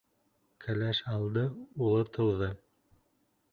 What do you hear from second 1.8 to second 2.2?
улы